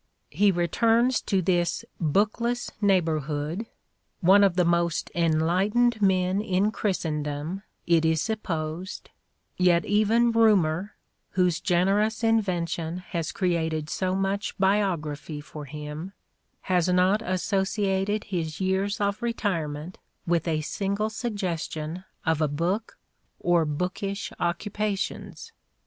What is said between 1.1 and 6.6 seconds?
to this" bookless neighbourhood" one of the most enlightened men